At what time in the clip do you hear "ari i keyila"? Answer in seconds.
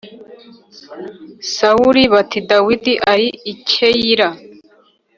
3.11-4.29